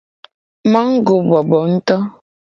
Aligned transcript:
Mago 0.71 1.15
bobo 1.29 1.59
nguto. 1.71 1.97